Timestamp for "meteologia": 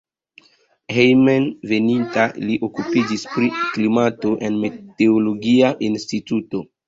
4.65-5.73